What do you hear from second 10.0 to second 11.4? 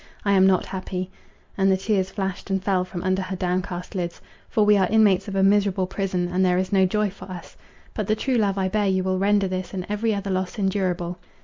other loss endurable."